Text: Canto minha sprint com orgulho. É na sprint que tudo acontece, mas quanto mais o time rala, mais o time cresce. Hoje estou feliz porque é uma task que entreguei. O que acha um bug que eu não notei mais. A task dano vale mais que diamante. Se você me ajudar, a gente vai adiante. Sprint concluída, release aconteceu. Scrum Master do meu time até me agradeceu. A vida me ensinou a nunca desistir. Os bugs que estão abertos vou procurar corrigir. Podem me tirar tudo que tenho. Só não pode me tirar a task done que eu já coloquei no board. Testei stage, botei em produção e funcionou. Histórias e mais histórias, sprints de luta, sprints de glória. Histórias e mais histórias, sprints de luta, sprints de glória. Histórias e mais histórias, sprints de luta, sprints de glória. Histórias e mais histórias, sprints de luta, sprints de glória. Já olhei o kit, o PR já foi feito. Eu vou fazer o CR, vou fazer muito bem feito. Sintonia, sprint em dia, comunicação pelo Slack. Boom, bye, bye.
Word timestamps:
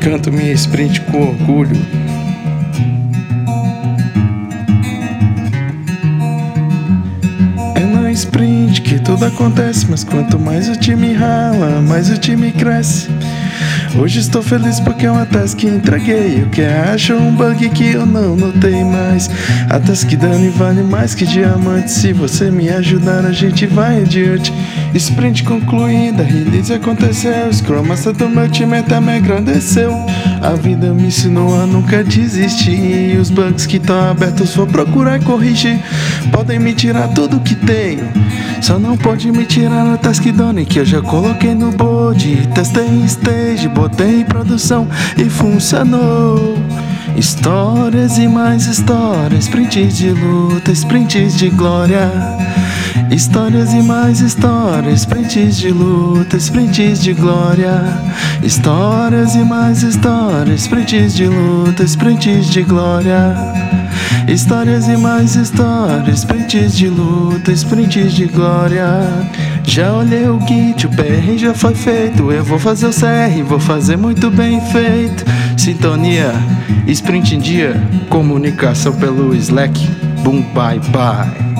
Canto 0.00 0.30
minha 0.32 0.52
sprint 0.52 1.00
com 1.02 1.28
orgulho. 1.28 1.76
É 7.74 7.80
na 7.80 8.12
sprint 8.12 8.82
que 8.82 8.98
tudo 9.00 9.24
acontece, 9.24 9.86
mas 9.88 10.04
quanto 10.04 10.38
mais 10.38 10.68
o 10.68 10.76
time 10.76 11.12
rala, 11.12 11.80
mais 11.80 12.10
o 12.10 12.18
time 12.18 12.52
cresce. 12.52 13.08
Hoje 13.96 14.18
estou 14.18 14.42
feliz 14.42 14.80
porque 14.80 15.06
é 15.06 15.10
uma 15.10 15.24
task 15.24 15.56
que 15.58 15.68
entreguei. 15.68 16.42
O 16.42 16.50
que 16.50 16.62
acha 16.62 17.14
um 17.14 17.32
bug 17.32 17.68
que 17.70 17.92
eu 17.92 18.04
não 18.04 18.34
notei 18.34 18.82
mais. 18.82 19.30
A 19.70 19.78
task 19.78 20.10
dano 20.14 20.50
vale 20.50 20.82
mais 20.82 21.14
que 21.14 21.24
diamante. 21.24 21.92
Se 21.92 22.12
você 22.12 22.50
me 22.50 22.68
ajudar, 22.70 23.24
a 23.24 23.30
gente 23.30 23.66
vai 23.66 24.02
adiante. 24.02 24.52
Sprint 24.94 25.44
concluída, 25.44 26.24
release 26.24 26.72
aconteceu. 26.72 27.52
Scrum 27.52 27.84
Master 27.84 28.12
do 28.12 28.28
meu 28.28 28.48
time 28.48 28.78
até 28.78 29.00
me 29.00 29.16
agradeceu. 29.16 29.92
A 30.42 30.54
vida 30.54 30.92
me 30.92 31.06
ensinou 31.06 31.54
a 31.60 31.64
nunca 31.64 32.02
desistir. 32.02 33.16
Os 33.16 33.30
bugs 33.30 33.64
que 33.64 33.76
estão 33.76 34.10
abertos 34.10 34.56
vou 34.56 34.66
procurar 34.66 35.22
corrigir. 35.22 35.78
Podem 36.32 36.58
me 36.58 36.74
tirar 36.74 37.08
tudo 37.08 37.40
que 37.40 37.54
tenho. 37.54 38.08
Só 38.64 38.78
não 38.78 38.96
pode 38.96 39.30
me 39.30 39.44
tirar 39.44 39.92
a 39.92 39.98
task 39.98 40.24
done 40.32 40.64
que 40.64 40.78
eu 40.78 40.86
já 40.86 41.02
coloquei 41.02 41.54
no 41.54 41.70
board. 41.70 42.48
Testei 42.54 43.04
stage, 43.04 43.68
botei 43.68 44.20
em 44.20 44.24
produção 44.24 44.88
e 45.18 45.24
funcionou. 45.28 46.56
Histórias 47.14 48.16
e 48.16 48.26
mais 48.26 48.66
histórias, 48.66 49.44
sprints 49.44 49.98
de 49.98 50.12
luta, 50.12 50.72
sprints 50.72 51.36
de 51.36 51.50
glória. 51.50 52.10
Histórias 53.10 53.74
e 53.74 53.82
mais 53.82 54.20
histórias, 54.20 55.00
sprints 55.00 55.58
de 55.58 55.68
luta, 55.68 56.38
sprints 56.38 57.02
de 57.02 57.12
glória. 57.12 57.82
Histórias 58.42 59.34
e 59.34 59.44
mais 59.44 59.82
histórias, 59.82 60.62
sprints 60.62 61.14
de 61.14 61.26
luta, 61.26 61.84
sprints 61.84 62.48
de 62.48 62.62
glória. 62.62 63.63
Histórias 64.28 64.88
e 64.88 64.96
mais 64.96 65.36
histórias, 65.36 66.20
sprints 66.20 66.76
de 66.76 66.88
luta, 66.88 67.52
sprints 67.52 68.12
de 68.14 68.26
glória. 68.26 68.86
Já 69.64 69.92
olhei 69.92 70.28
o 70.28 70.38
kit, 70.38 70.86
o 70.86 70.90
PR 70.90 71.36
já 71.36 71.54
foi 71.54 71.74
feito. 71.74 72.32
Eu 72.32 72.42
vou 72.42 72.58
fazer 72.58 72.86
o 72.86 72.90
CR, 72.90 73.44
vou 73.46 73.60
fazer 73.60 73.96
muito 73.96 74.30
bem 74.30 74.60
feito. 74.72 75.24
Sintonia, 75.56 76.32
sprint 76.86 77.34
em 77.36 77.38
dia, 77.38 77.74
comunicação 78.08 78.94
pelo 78.94 79.34
Slack. 79.34 79.86
Boom, 80.22 80.42
bye, 80.54 80.80
bye. 80.90 81.53